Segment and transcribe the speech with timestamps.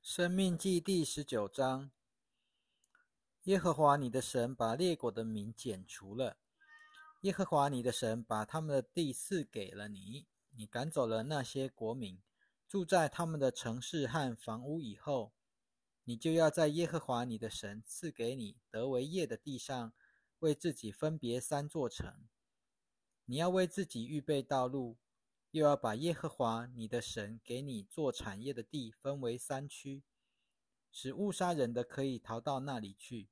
[0.00, 1.90] 生命记第十九章：
[3.44, 6.38] 耶和华你的神把列国的名剪除了。
[7.22, 10.26] 耶和华你的神把他们的地赐给了你。
[10.56, 12.20] 你赶走了那些国民，
[12.66, 15.32] 住在他们的城市和房屋以后，
[16.04, 19.92] 你就要在耶和华你的神赐给你得为业的地上，
[20.38, 22.26] 为自己分别三座城。
[23.26, 24.96] 你要为自己预备道路。
[25.58, 30.04] 又要把耶和华你的神给你做产业的地分为三区，
[30.92, 33.28] 使误杀人的可以逃到那里去。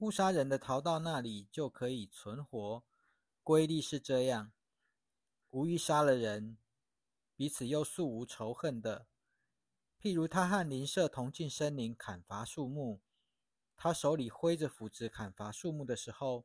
[0.00, 2.84] 误杀人的逃到那里就可以存活。
[3.42, 4.52] 规律是这样：
[5.48, 6.58] 无意杀了人，
[7.34, 9.06] 彼此又素无仇恨的，
[9.98, 13.00] 譬如他和邻舍同进森林砍伐树木，
[13.74, 16.44] 他手里挥着斧子砍伐树木的时候，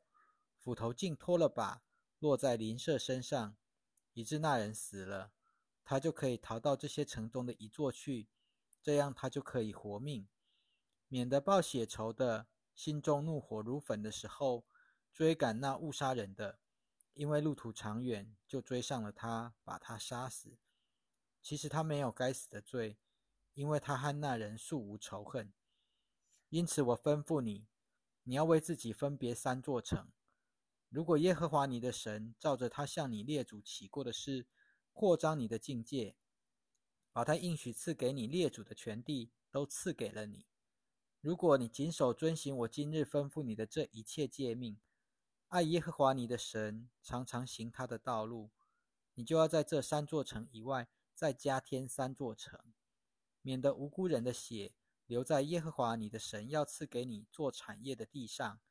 [0.57, 1.83] 斧头竟脱了把，
[2.19, 3.57] 落在邻舍身上。
[4.13, 5.31] 以致那人死了，
[5.83, 8.29] 他就可以逃到这些城中的一座去，
[8.81, 10.27] 这样他就可以活命，
[11.07, 14.65] 免得报血仇的心中怒火如焚的时候，
[15.11, 16.59] 追赶那误杀人的，
[17.13, 20.57] 因为路途长远，就追上了他，把他杀死。
[21.41, 22.97] 其实他没有该死的罪，
[23.53, 25.51] 因为他和那人素无仇恨。
[26.49, 27.67] 因此我吩咐你，
[28.23, 30.07] 你要为自己分别三座城。
[30.93, 34.45] 如果耶和华你的神照着他向你列祖起过的事，
[34.91, 36.15] 扩张你的境界，
[37.11, 40.45] 把他应许赐给你列祖的全地都赐给了你；
[41.19, 44.79] 如果你谨守遵行我今日吩咐你的这一切诫命，
[45.47, 48.51] 爱耶和华你的神，常常行他的道路，
[49.15, 52.59] 你就要在这三座城以外再加添三座城，
[53.41, 54.75] 免得无辜人的血
[55.07, 58.61] 留在耶和华你的神要赐给你做产业的地上。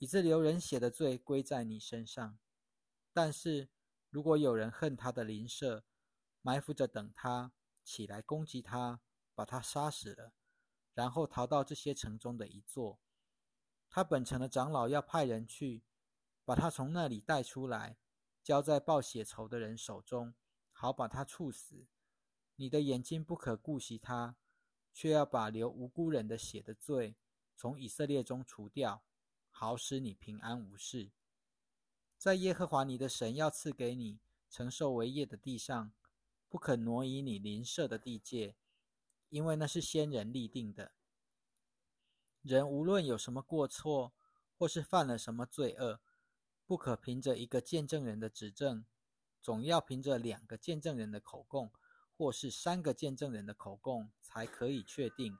[0.00, 2.38] 以致流人血的罪归在你身上。
[3.12, 3.68] 但是，
[4.08, 5.84] 如果有人恨他的邻舍，
[6.40, 7.52] 埋伏着等他
[7.84, 9.02] 起来攻击他，
[9.34, 10.32] 把他杀死了，
[10.94, 12.98] 然后逃到这些城中的一座，
[13.90, 15.84] 他本城的长老要派人去，
[16.46, 17.98] 把他从那里带出来，
[18.42, 20.32] 交在报血仇的人手中，
[20.72, 21.86] 好把他处死。
[22.56, 24.38] 你的眼睛不可顾惜他，
[24.94, 27.16] 却要把流无辜人的血的罪
[27.54, 29.04] 从以色列中除掉。
[29.60, 31.10] 好使你平安无事，
[32.16, 35.92] 在耶和华你的神要赐给你承受为业的地上，
[36.48, 38.56] 不可挪移你邻舍的地界，
[39.28, 40.92] 因为那是先人立定的。
[42.40, 44.14] 人无论有什么过错，
[44.56, 46.00] 或是犯了什么罪恶，
[46.64, 48.86] 不可凭着一个见证人的指证，
[49.42, 51.70] 总要凭着两个见证人的口供，
[52.16, 55.36] 或是三个见证人的口供，才可以确定。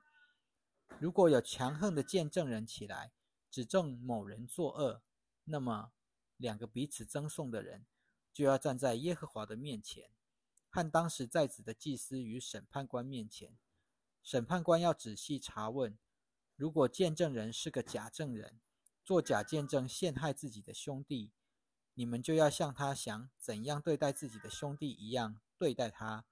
[0.99, 3.11] 如果有强横的见证人起来，
[3.51, 5.03] 指证某人作恶，
[5.43, 5.91] 那么
[6.37, 7.85] 两个彼此争讼的人
[8.31, 10.09] 就要站在耶和华的面前，
[10.69, 13.57] 和当时在职的祭司与审判官面前。
[14.23, 15.97] 审判官要仔细查问，
[16.55, 18.61] 如果见证人是个假证人，
[19.03, 21.31] 做假见证陷害自己的兄弟，
[21.95, 26.23] 你们就要像他想怎样对待自己的兄弟一样对待他，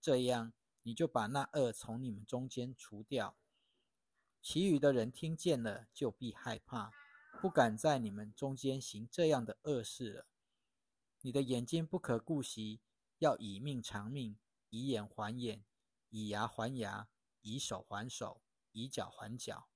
[0.00, 3.36] 这样你就把那恶从你们中间除掉。
[4.48, 6.92] 其余的人听见了，就必害怕，
[7.42, 10.26] 不敢在你们中间行这样的恶事了。
[11.22, 12.80] 你的眼睛不可顾惜，
[13.18, 14.38] 要以命偿命，
[14.70, 15.64] 以眼还眼，
[16.10, 17.08] 以牙还牙，
[17.42, 18.40] 以手还手，
[18.70, 19.66] 以脚还脚。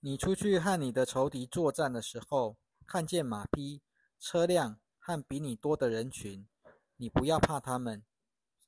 [0.00, 2.58] 你出去和你的仇敌作战的时候，
[2.88, 3.82] 看见马匹、
[4.18, 6.48] 车辆和比你多的人群，
[6.96, 8.04] 你不要怕他们。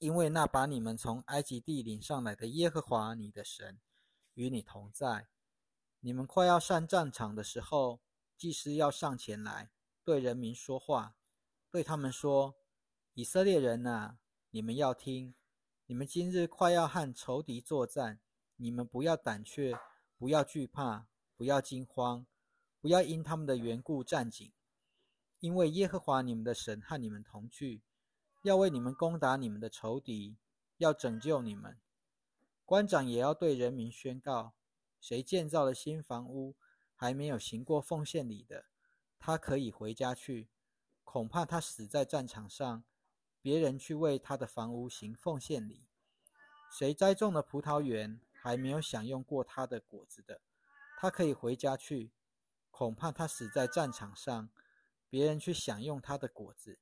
[0.00, 3.78] 因为那把你们从埃及地领上来的耶和华你的神
[4.32, 5.28] 与你同在。
[6.00, 8.00] 你们快要上战场的时候，
[8.34, 9.70] 祭司要上前来
[10.02, 11.16] 对人民说话，
[11.70, 12.54] 对他们说
[13.12, 14.16] ：“以色列人呐，
[14.48, 15.34] 你们要听，
[15.84, 18.20] 你们今日快要和仇敌作战，
[18.56, 19.78] 你们不要胆怯，
[20.16, 22.26] 不要惧怕，不要惊慌，
[22.80, 24.52] 不要因他们的缘故战兢，
[25.40, 27.82] 因为耶和华你们的神和你们同去。”
[28.42, 30.36] 要为你们攻打你们的仇敌，
[30.78, 31.78] 要拯救你们。
[32.64, 34.54] 官长也要对人民宣告：
[35.00, 36.54] 谁建造了新房屋，
[36.94, 38.64] 还没有行过奉献礼的，
[39.18, 40.48] 他可以回家去。
[41.04, 42.84] 恐怕他死在战场上，
[43.42, 45.84] 别人去为他的房屋行奉献礼。
[46.70, 50.40] 谁栽种了葡萄园，还没有享用过他的果子的，
[50.98, 52.12] 他可以回家去。
[52.70, 54.48] 恐怕他死在战场上，
[55.10, 56.78] 别人去享用他的果子。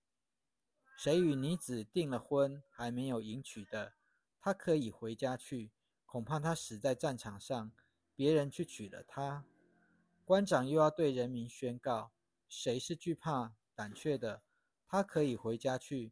[0.99, 3.93] 谁与女子订了婚还没有迎娶的，
[4.41, 5.71] 他可以回家去。
[6.05, 7.71] 恐怕他死在战场上，
[8.17, 9.45] 别人去娶了他。
[10.25, 12.11] 官长又要对人民宣告：
[12.49, 14.43] 谁是惧怕胆怯的，
[14.89, 16.11] 他可以回家去。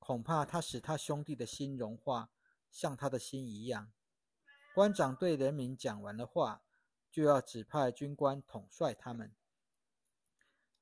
[0.00, 2.30] 恐怕他使他兄弟的心融化，
[2.72, 3.92] 像他的心一样。
[4.74, 6.64] 官长对人民讲完了话，
[7.12, 9.32] 就要指派军官统帅他们。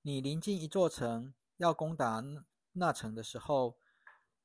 [0.00, 2.22] 你临近一座城，要攻打
[2.78, 3.78] 那城的时候，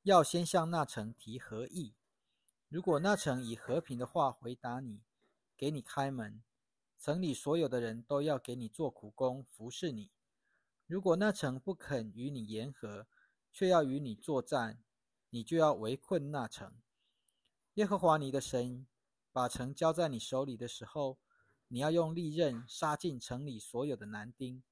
[0.03, 1.93] 要先向那城提和议。
[2.69, 5.01] 如果那城以和平的话回答你，
[5.57, 6.41] 给你开门，
[6.97, 10.09] 城里所有的人都要给你做苦工，服侍你。
[10.87, 13.05] 如果那城不肯与你言和，
[13.51, 14.81] 却要与你作战，
[15.29, 16.73] 你就要围困那城。
[17.73, 18.87] 耶和华你的神
[19.33, 21.17] 把城交在你手里的时候，
[21.67, 24.63] 你要用利刃杀尽城里所有的男丁。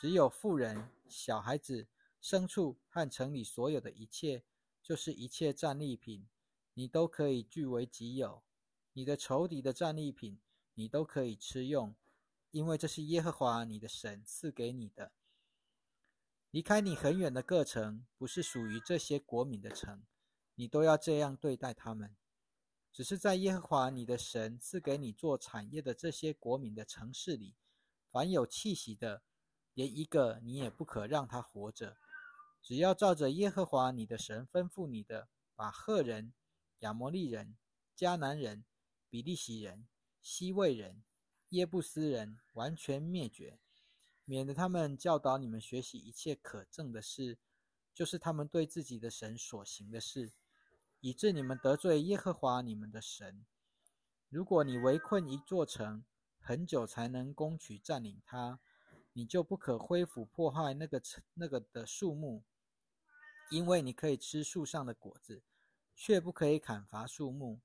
[0.00, 1.86] 只有妇人、小孩子、
[2.28, 4.42] 牲畜和城里所有的一切，
[4.82, 6.26] 就是一切战利品，
[6.74, 8.42] 你都可以据为己有。
[8.94, 10.40] 你的仇敌的战利品，
[10.74, 11.94] 你都可以吃用，
[12.50, 15.12] 因为这是耶和华你的神赐给你的。
[16.50, 20.02] 离开你很远的各城，不是属于这些国民的城，
[20.56, 22.16] 你都要这样对待他们。
[22.92, 27.54] 只是在耶和华你的神赐给你做产业的这些国民的城市里，
[28.10, 29.22] 凡有气息的。
[29.74, 31.98] 连一个你也不可让他活着，
[32.66, 36.32] 只要照着耶和华你的神吩咐你的，把赫人、
[36.80, 37.56] 亚摩利人、
[37.96, 38.64] 迦南人、
[39.08, 39.86] 比利洗人、
[40.20, 41.04] 西魏人、
[41.50, 43.60] 耶布斯人完全灭绝，
[44.24, 47.38] 免得他们教导你们学习一切可憎的事，
[47.94, 50.32] 就是他们对自己的神所行的事，
[50.98, 53.46] 以致你们得罪耶和华你们的神。
[54.28, 56.04] 如果你围困一座城，
[56.40, 58.58] 很久才能攻取占领它。
[59.12, 61.00] 你就不可恢复破坏那个
[61.34, 62.42] 那个的树木，
[63.50, 65.42] 因为你可以吃树上的果子，
[65.94, 67.60] 却不可以砍伐树木。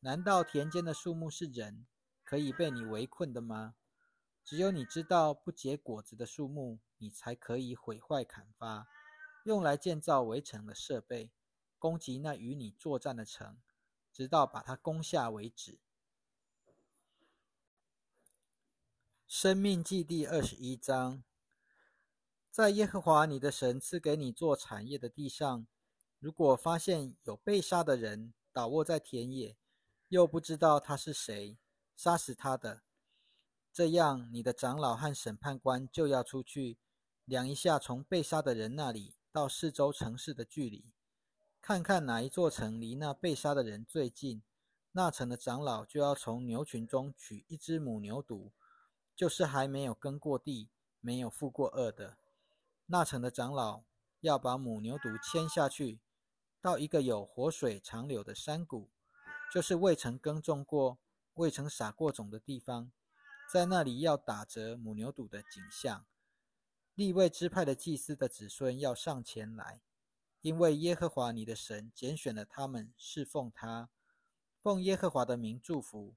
[0.00, 1.86] 难道田间的树木是人
[2.24, 3.76] 可以被你围困的吗？
[4.44, 8.88] 只有你知道不结果子的树木，你才可以毁坏砍伐，
[9.44, 11.30] 用来建造围城的设备，
[11.78, 13.58] 攻击那与你作战的城，
[14.12, 15.78] 直到把它攻下为止。
[19.28, 21.22] 生命记第二十一章，
[22.52, 25.66] 在耶和华你的神赐给你做产业的地上，
[26.18, 29.56] 如果发现有被杀的人倒卧在田野，
[30.08, 31.56] 又不知道他是谁
[31.96, 32.82] 杀死他的，
[33.72, 36.76] 这样你的长老和审判官就要出去
[37.24, 40.92] 量一下从被杀的人那里到四周城市的距离，
[41.62, 44.42] 看看哪一座城离那被杀的人最近，
[44.92, 48.50] 那城的长老就要从牛群中取一只母牛犊。
[49.14, 50.70] 就是还没有耕过地、
[51.00, 52.16] 没有负过恶的
[52.92, 53.84] 那城的长老，
[54.20, 55.98] 要把母牛犊牵下去，
[56.60, 58.90] 到一个有活水长流的山谷，
[59.50, 60.98] 就是未曾耕种过、
[61.32, 62.92] 未曾撒过种的地方，
[63.50, 66.04] 在那里要打折母牛犊的景象。
[66.94, 69.80] 立位支派的祭司的子孙要上前来，
[70.42, 73.88] 因为耶和华你的神拣选了他们侍奉他，
[74.60, 76.14] 奉耶和华的名祝福。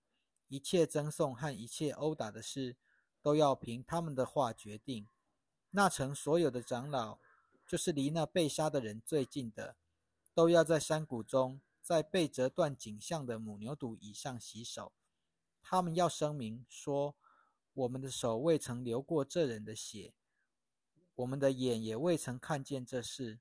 [0.50, 2.76] 一切赠送和一切殴打的事。
[3.22, 5.08] 都要凭他们的话决定。
[5.76, 7.20] 那城所有的长老，
[7.68, 9.76] 就是离那被杀的人最近的，
[10.34, 14.94] 都要在山谷中，在被折断颈项的母牛犊以上洗手。
[15.62, 17.18] 他们要声明说：
[17.74, 20.14] 我们的手未曾流过这人的血，
[21.16, 23.40] 我们的眼也未曾看见这事。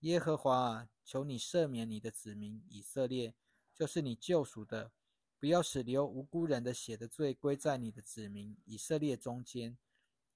[0.00, 3.34] 耶和华啊，求你赦免你的子民以色列，
[3.74, 4.92] 就是你救赎的。
[5.40, 9.76] 不要使流无辜人的血的罪归在你的子民以色列中间，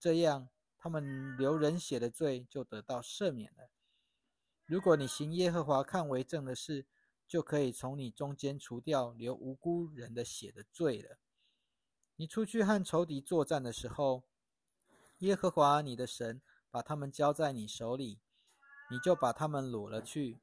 [0.01, 0.49] 这样
[0.87, 3.71] 他们流人血的罪就得到赦免了。
[4.67, 6.87] 如果你行耶和华看为正的事，
[7.27, 11.19] 就可以从你中间除掉流无辜人的血的罪了。
[12.15, 14.23] 你出去和仇敌作战的时候，
[15.19, 16.41] 耶和华你的神
[16.71, 18.21] 把他们交在你手里，
[18.89, 20.39] 你就把他们掳了去。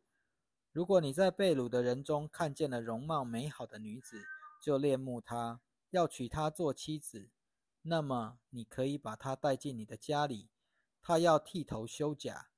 [0.73, 4.21] 如果你在被掳的人中看见了容貌美好的女子，
[4.61, 7.29] 就恋慕她，要娶她做妻子，
[7.83, 10.49] 那么你可以把她带进你的家里。
[11.01, 12.49] 她要剃头修甲，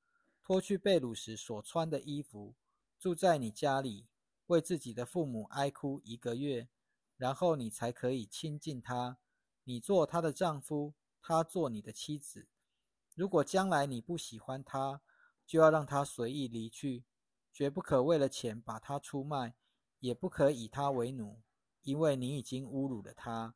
[0.43, 2.55] 脱去被掳时所穿的衣服，
[2.99, 4.07] 住在你家里，
[4.47, 6.69] 为自己的父母哀哭一个月，
[7.17, 9.17] 然后你才可以亲近她。
[9.63, 12.47] 你做她的丈夫，她做你的妻子。
[13.15, 15.01] 如果将来你不喜欢她，
[15.45, 17.05] 就要让她随意离去，
[17.51, 19.55] 绝不可为了钱把她出卖，
[19.99, 21.41] 也不可以她为奴。
[21.81, 23.53] 因为你已经侮辱了他。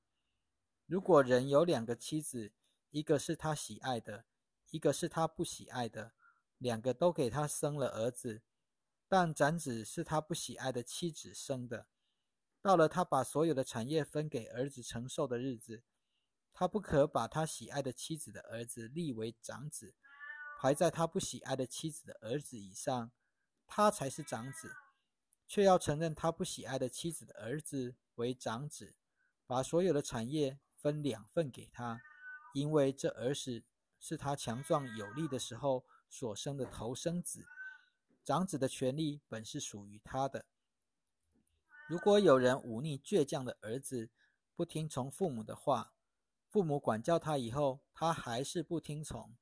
[0.89, 2.51] 如果人有两个妻子，
[2.89, 4.25] 一个是他喜爱的，
[4.71, 6.13] 一个是他不喜爱的，
[6.57, 8.41] 两个都给他生了儿子，
[9.07, 11.85] 但长子是他不喜爱的妻子生的。
[12.59, 15.83] 到了他把所有的产业分给儿子承受的日子，
[16.51, 19.93] 他不可把他喜爱的妻子的儿子立为长子，
[20.59, 23.11] 排在他不喜爱的妻子的儿子以上。
[23.67, 24.73] 他才是长子，
[25.47, 28.95] 却要承认他不喜爱的妻子的儿子为长子，
[29.45, 32.01] 把所有的产业分两份给他，
[32.53, 33.63] 因为这儿子
[33.99, 37.45] 是他强壮有力的时候所生的头生子。
[38.23, 40.45] 长子的权利本是属于他的。
[41.87, 44.09] 如果有人忤逆倔强的儿子，
[44.55, 45.93] 不听从父母的话，
[46.47, 49.35] 父母管教他以后，他还是不听从，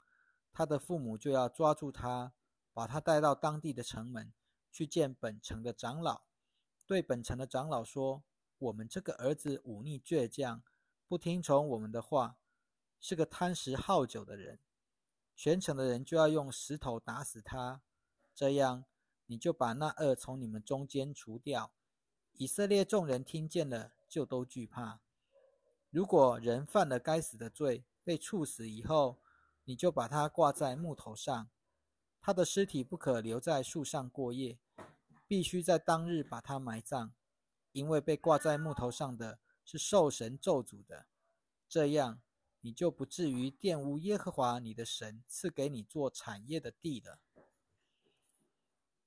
[0.52, 2.34] 他的父母就要抓住他，
[2.74, 4.34] 把他带到当地的城门，
[4.72, 6.24] 去见本城的长老，
[6.86, 8.24] 对本城的长老说
[8.58, 10.64] ：“我们这个儿子忤逆倔强，
[11.08, 12.38] 不听从我们的话，
[13.00, 14.60] 是个贪食好酒的人。
[15.34, 17.82] 全城的人就要用石头打死他，
[18.36, 18.84] 这样
[19.28, 21.72] 你就把那恶从你们中间除掉。”
[22.36, 25.00] 以色列众人听见了，就都惧怕。
[25.90, 29.20] 如果人犯了该死的罪，被处死以后，
[29.64, 31.50] 你就把他挂在木头上，
[32.20, 34.60] 他的尸体不可留在树上过夜，
[35.26, 37.12] 必须在当日把他埋葬，
[37.72, 41.06] 因为被挂在木头上的是受神咒诅的。
[41.68, 42.22] 这样，
[42.62, 47.20] 你就不至于玷污耶和华你的神赐给你做产业的地了。